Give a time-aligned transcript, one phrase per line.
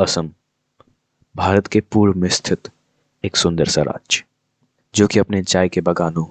[0.00, 0.28] असम,
[1.36, 2.68] भारत के पूर्व में स्थित
[3.24, 4.22] एक सुंदर सा राज्य,
[4.94, 6.24] जो कि अपने चाय के बागानों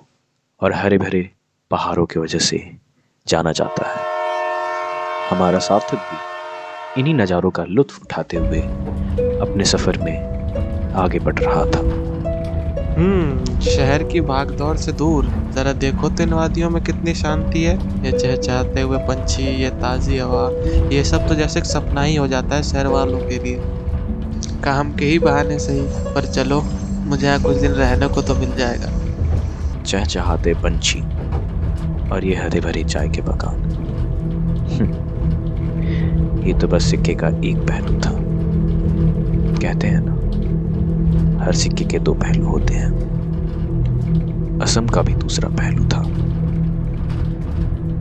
[0.61, 1.29] और हरे भरे
[1.71, 2.77] पहाड़ों की वजह से
[3.27, 4.07] जाना जाता है।
[5.29, 6.21] हमारा सार्थक भी
[6.97, 8.61] इन्हीं नज़ारों का लुत्फ उठाते हुए
[9.41, 12.08] अपने सफ़र में आगे बढ़ रहा था।
[12.95, 17.63] हम्म। शहर की भाग दौड़ से दूर। जरा देखो तो इन वादियों में कितनी शांति
[17.63, 20.49] है। ये चहचहाते हुए पंछी ये ताज़ी हवा
[20.93, 23.61] ये सब तो जैसे सपना ही हो जाता है शहर वालों के लिए।
[24.63, 25.81] काम के ही बहाने सही
[26.15, 26.61] पर चलो
[27.07, 28.89] मुझे यहाँ कुछ दिन रहने को तो मिल जाएगा।
[29.83, 31.01] चहचहाते पंछी
[32.09, 33.55] और ये हरे भरे चाय के बागान।
[34.71, 34.93] हम्म,
[36.47, 38.11] ये तो बस सिक्के का एक पहलू था।
[39.59, 40.15] कहते हैं ना
[41.49, 42.91] हर सिक्के के दो पहलू होते हैं।
[44.61, 46.03] असम का भी दूसरा पहलू था।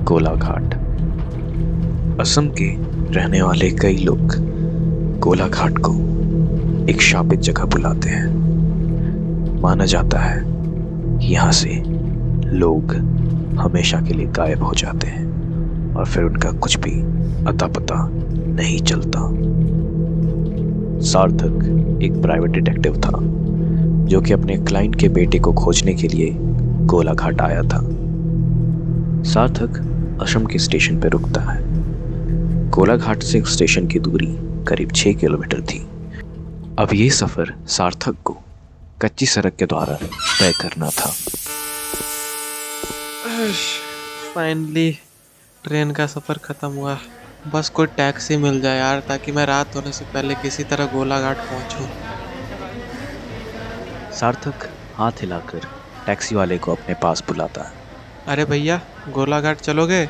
[0.05, 0.75] गोलाघाट।
[2.21, 2.77] असम के
[3.15, 4.19] रहने वाले कई लोग
[5.19, 5.93] गोलाघाट को
[6.89, 8.27] एक शापित जगह बुलाते हैं।
[9.61, 10.39] माना जाता है,
[11.31, 11.83] यहाँ से
[12.47, 12.95] लोग
[13.61, 15.27] हमेशा के लिए गायब हो जाते हैं
[15.95, 17.01] और फिर उनका कुछ भी
[17.45, 19.21] अता पता नहीं चलता।
[21.03, 23.19] सार्थक एक प्राइवेट डिटेक्टिव था,
[24.09, 26.31] जो कि अपने क्लाइंट के बेटे को खोजने के लिए
[26.87, 27.81] गोलाघाट आया था।
[29.25, 29.79] सार्थक
[30.23, 31.61] असम के स्टेशन पर रुकता है।
[32.71, 34.35] गोलाघाट से स्टेशन की दूरी
[34.69, 35.79] करीब छः किलोमीटर थी।
[36.79, 38.37] अब ये सफ़र सार्थक को
[39.03, 41.11] कच्ची सड़क के द्वारा तय करना था।
[44.35, 44.91] फाइनली
[45.65, 46.99] ट्रेन का सफ़र ख़त्म हुआ।
[47.43, 51.37] बस कोई टैक्सी मिल जाए यार ताकि मैं रात होने से पहले किसी तरह गोलाघाट
[51.37, 51.87] पहुंचूं।
[54.11, 55.67] सार्थक हाथ हिलाकर
[56.07, 57.73] टैक्सी वाले को अपने पास बुलाता है।
[58.27, 60.05] अरे भैया गोलाघाट चलोगे?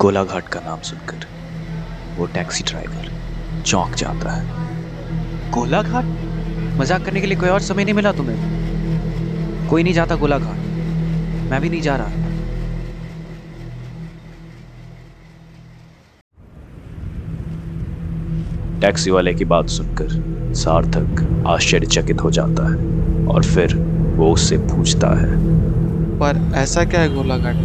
[0.00, 1.26] गोलाघाट का नाम सुनकर
[2.18, 3.10] वो टैक्सी ड्राइवर
[3.66, 6.04] चौंक जाता है। गोलाघाट?
[6.80, 9.68] मज़ाक करने के लिए कोई और समय नहीं मिला तुम्हें?
[9.70, 12.27] कोई नहीं जाता गोलाघाट। मैं भी नहीं जा रहा।
[18.80, 22.76] टैक्सी वाले की बात सुनकर सार्थक आश्चर्यचकित हो जाता है
[23.26, 23.74] और फिर
[24.16, 25.36] वो उससे पूछता है।
[26.18, 27.56] पर ऐसा क्या है गोलाघाट?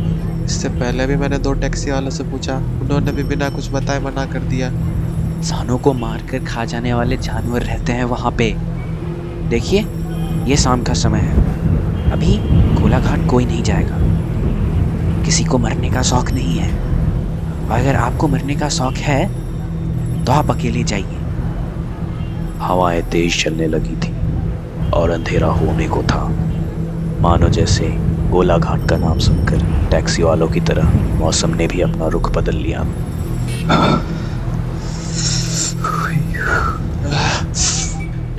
[0.46, 4.26] इससे पहले भी मैंने दो टैक्सी वालों से पूछा। उन्होंने भी बिना कुछ बताए मना
[4.26, 8.56] कर दिया। इंसानों को मारकर खा जाने वाले जानवर रहते हैं वहाँ पे।
[9.50, 9.86] देखिए
[10.46, 12.38] ये शाम का समय है। अभी
[12.82, 13.98] गोलाघाट कोई नहीं जाएगा।
[15.24, 16.72] किसी को मरने का शौक नहीं है।
[17.70, 19.43] अगर आपको मरने का शौक है
[20.26, 21.18] तो आप अकेले जाइए।
[22.60, 24.14] हवाएँ तेज चलने लगी थी
[24.92, 26.24] और अंधेरा होने को था।
[27.22, 27.90] मानो जैसे
[28.32, 32.82] गोलाघाट का नाम सुनकर टैक्सी वालों की तरह मौसम ने भी अपना रुख बदल लिया।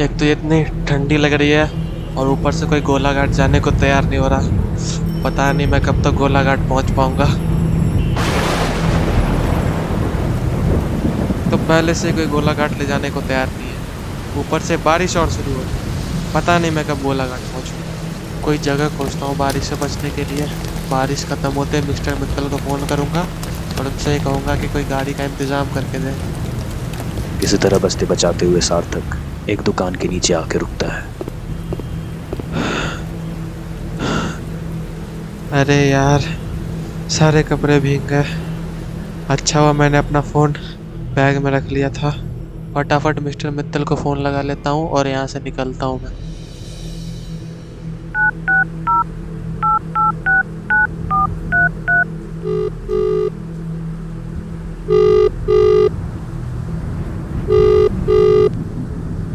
[0.00, 1.70] एक तो इतनी ठंडी लग रही है
[2.16, 5.96] और ऊपर से कोई गोलाघाट जाने को तैयार नहीं हो रहा। पता नहीं मैं कब
[5.96, 7.24] तक तो गोलाघाट पहुँच पाऊँगा
[11.50, 15.30] तो पहले से कोई गोलाघाट ले जाने को तैयार नहीं है। ऊपर से बारिश और
[15.30, 19.76] शुरू हो गई पता नहीं मैं कब गोलाघाट पहुंचूँ। कोई जगह खोजता हूँ बारिश से
[19.76, 20.46] बचने के लिए।
[20.90, 23.22] बारिश खत्म होते मिस्टर मित्तल को फ़ोन करूँगा
[23.78, 26.14] और उनसे ये कहूँगा कि कोई गाड़ी का इंतज़ाम करके दें।
[27.40, 31.02] किसी तरह बस्ते बचाते हुए सार्थक एक दुकान के नीचे आके रुकता है।
[35.60, 36.30] अरे यार
[37.10, 38.38] सारे कपड़े भीग गए।
[39.30, 40.54] अच्छा हुआ मैंने अपना फ़ोन
[41.16, 42.10] बैग में रख लिया था।
[42.74, 46.10] फटाफट मिस्टर मित्तल को फ़ोन लगा लेता हूँ और यहाँ से निकलता हूँ मैं।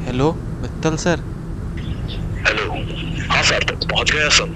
[0.02, 0.28] Hello
[0.60, 1.24] Mittal sir.
[2.46, 2.74] हेलो।
[3.30, 4.54] हाँ सार्थक पहुँच गया असम।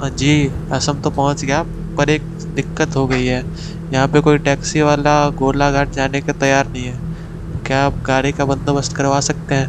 [0.00, 0.30] हाँ जी
[0.72, 1.62] असम तो पहुँच गया
[1.96, 3.42] पर एक दिक्कत हो गई है।
[3.92, 6.98] यहाँ पे कोई टैक्सी वाला गोलाघाट जाने के तैयार नहीं है।
[7.66, 9.68] क्या आप गाड़ी का बंदोबस्त करवा सकते हैं?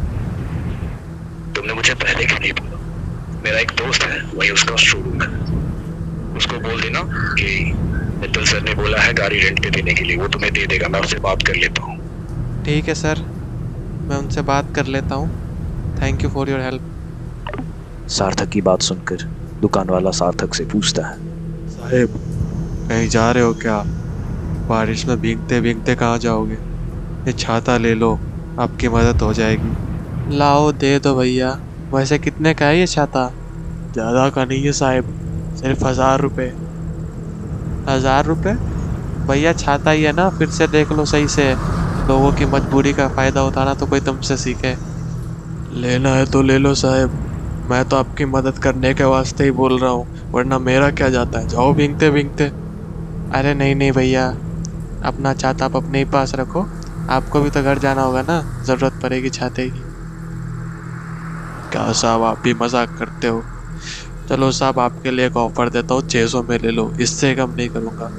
[1.55, 2.77] तुमने मुझे पहले क्यों नहीं बोला?
[3.43, 5.27] मेरा एक दोस्त है वही उसका शोरूम है।
[6.37, 6.99] उसको बोल देना
[7.33, 7.73] कि
[8.21, 10.87] मित्तल सर ने बोला है गाड़ी रेंट पे देने के लिए वो तुम्हें दे देगा
[10.87, 11.97] मैं उससे बात कर लेता हूँ।
[12.65, 13.19] ठीक है सर
[14.09, 15.29] मैं उनसे बात कर लेता हूँ।
[16.01, 16.81] Thank you for your help
[18.09, 19.23] Sarthak की बात सुनकर
[19.61, 21.17] दुकान वाला सार्थक से पूछता है।
[21.69, 22.19] साहेब
[22.89, 23.77] कहीं जा रहे हो क्या?
[24.69, 26.53] बारिश में भीगते भीगते कहाँ जाओगे?
[26.53, 28.19] ये छाता ले लो,
[28.59, 31.57] आपकी मदद हो जाएगी। लाओ, दे दो भैया।
[31.93, 33.31] वैसे कितने का है ये छाता?
[33.93, 35.13] ज़्यादा का नहीं है साहब,
[35.55, 36.47] सिर्फ़ हज़ार रुपये।
[37.89, 38.53] हज़ार रुपये?
[39.27, 41.53] भैया छाता ही है ना, फिर से देख लो सही से।
[42.07, 44.75] लोगों की मजबूरी का फ़ायदा उठाना तो कोई तुमसे सीखे।
[45.81, 47.19] लेना है तो ले लो साहब।
[47.69, 51.39] मैं तो आपकी मदद करने के वास्ते ही बोल रहा हूँ, वरना मेरा क्या जाता
[51.39, 51.47] है?
[51.47, 52.51] जाओ भींगते भींगते
[53.35, 54.27] अरे नहीं नहीं भैया।
[55.05, 56.65] अपना छाता आप अपने ही पास रखो।
[57.09, 58.63] आपको भी तो घर जाना होगा ना?
[58.63, 59.79] ज़रूरत पड़ेगी छाते की।
[61.71, 63.43] क्या साहब, आप भी मज़ाक करते हो?
[64.29, 67.55] चलो साहब, आपके लिए एक ऑफ़र देता हूँ छः सौ में ले लो। इससे कम
[67.55, 68.11] नहीं करूँगा।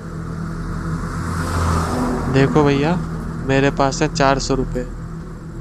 [2.32, 2.96] देखो भैया,
[3.46, 4.82] मेरे पास है चार सौ रुपये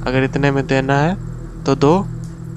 [0.07, 1.15] अगर इतने में देना है
[1.63, 1.95] तो दो,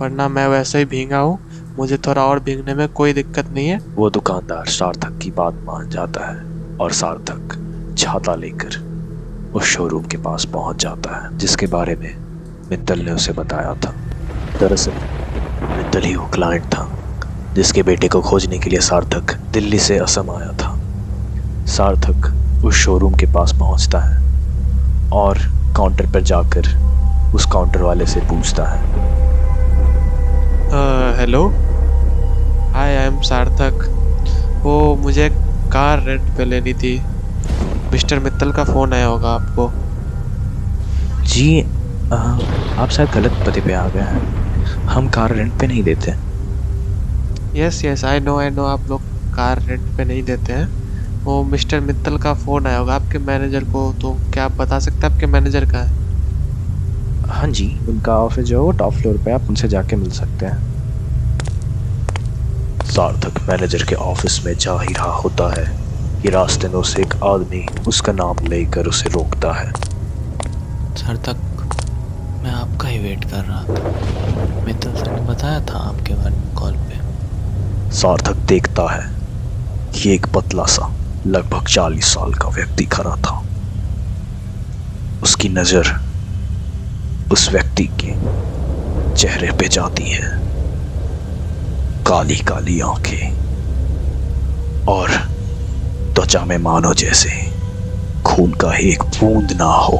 [0.00, 1.38] वरना मैं वैसे ही भींगा हूँ।
[1.78, 5.88] मुझे थोड़ा और भीगने में कोई दिक्कत नहीं है। वो दुकानदार सार्थक की बात मान
[5.88, 7.58] जाता है। और सार्थक
[7.98, 8.86] छाता लेकर
[9.54, 12.16] उस शोरूम के पास पहुँच जाता है, जिसके बारे में
[12.70, 13.94] मित्तल ने उसे बताया था।
[14.60, 14.92] दरअसल,
[15.76, 16.88] मित्तल ही वो क्लाइंट था,
[17.54, 20.78] जिसके बेटे को खोजने के लिए सार्थक दिल्ली से असम आया था।
[21.66, 22.32] सार्थक
[22.64, 24.16] उस शोरूम के पास पहुँचता है
[25.10, 25.38] और
[25.76, 26.86] काउंटर पर जाकर
[27.34, 29.06] उस काउंटर वाले से पूछता है।
[31.20, 31.48] हेलो
[32.72, 33.92] हाय आई एम सार्थक।
[34.62, 35.45] वो मुझे
[35.76, 36.94] कार रेंट पे लेनी थी।
[37.92, 39.72] मिस्टर मित्तल का फ़ोन आया होगा आपको।
[41.28, 41.60] जी
[42.10, 44.22] आ, आप शायद गलत पते पे आ गए हैं।
[44.88, 46.12] हम कार रेंट पे नहीं देते।
[47.54, 49.02] Yes yes I know I know आप लोग
[49.32, 50.68] कार रेंट पे नहीं देते हैं।
[51.26, 55.06] वो मिस्टर मित्तल का फ़ोन आया होगा आपके मैनेजर को तो क्या आप बता सकते
[55.06, 55.92] हैं आपके मैनेजर का है?
[57.24, 60.46] हाँ जी उनका ऑफ़िस जो है वो टॉप फ्लोर पे आप उनसे जाके मिल सकते
[60.46, 60.58] हैं।
[62.96, 65.86] सार्थक मैनेजर के ऑफ़िस में जा ही रहा होता है।
[66.22, 69.72] कि रास्ते में उसे एक आदमी उसका नाम लेकर उसे रोकता है।
[70.96, 71.36] सर तक
[72.44, 76.54] मैं आपका ही वेट कर रहा था। मित्तल सर ने बताया था आपके बारे में
[76.54, 77.00] कॉल पे।
[77.96, 79.10] सार्थक देखता है
[79.94, 80.92] कि एक पतला सा
[81.26, 83.44] लगभग चालीस साल का व्यक्ति खड़ा था।
[85.22, 86.00] उसकी नज़र
[87.32, 88.14] उस व्यक्ति के
[89.14, 90.45] चेहरे पे जाती है।
[92.06, 93.30] काली काली आँखें
[94.86, 95.10] और
[96.14, 97.30] त्वचा में मानो जैसे
[98.22, 99.96] खून का एक बूंद ना हो।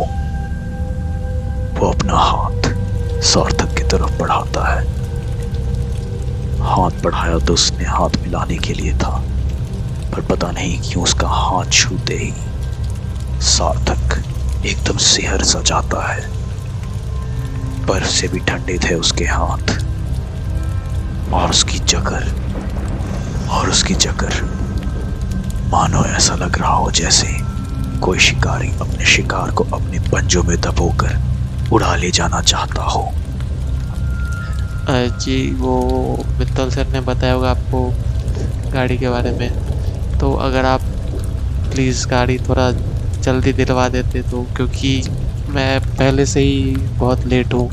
[1.79, 2.69] वो अपना हाथ
[3.23, 4.85] सार्थक की तरफ़ बढ़ाता है।
[6.61, 9.23] हाथ बढ़ाया तो उसने हाथ मिलाने के लिए था,
[10.13, 12.33] पर पता नहीं क्यों उसका हाथ छूते ही
[13.43, 14.23] सार्थक
[14.67, 16.29] एकदम सिहर सा जाता है।
[17.87, 19.76] बर्फ़ से भी ठंडे थे उसके हाथ।
[21.33, 22.25] और उसकी जगर,
[23.51, 24.43] और उसकी जगर।
[25.71, 27.27] मानो ऐसा लग रहा हो जैसे
[28.01, 33.11] कोई शिकारी अपने शिकार को अपने पंजों में दबोकर उड़ा ले जाना चाहता हो।
[34.89, 37.81] जी, वो मित्तल सर ने बताया होगा आपको
[38.73, 40.81] गाड़ी के बारे में। तो अगर आप
[41.73, 42.71] प्लीज़ गाड़ी थोड़ा
[43.23, 45.03] जल्दी दिलवा देते तो क्योंकि
[45.49, 47.69] मैं पहले से ही बहुत लेट हूँ।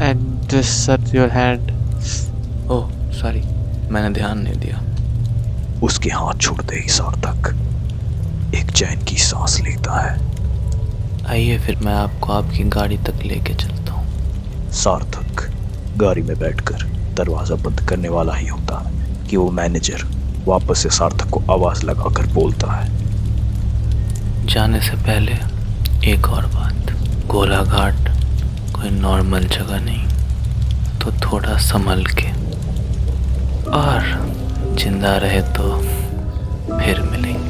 [0.00, 1.70] And just sir your hand
[2.70, 3.40] oh sorry
[3.90, 4.80] मैंने ध्यान नहीं दिया।
[5.82, 7.48] उसके हाथ छूटते ही सार्थक
[8.54, 10.32] एक चैन की सांस लेता है।
[11.26, 15.48] आइए फिर मैं आपको आपकी गाड़ी तक लेके चलता हूँ। सार्थक
[15.96, 16.84] गाड़ी में बैठकर
[17.14, 20.04] दरवाज़ा बंद करने वाला ही होता है कि वो मैनेजर
[20.46, 25.32] वापस से सार्थक को आवाज़ लगाकर बोलता है। जाने से पहले
[26.12, 26.90] एक और बात।
[27.26, 28.08] गोलाघाट
[28.74, 30.02] कोई नॉर्मल जगह नहीं।
[31.04, 32.28] तो थोड़ा संभल के।
[33.70, 34.02] और
[34.78, 35.78] ज़िंदा रहे तो
[36.78, 37.43] फिर मिलेंगे।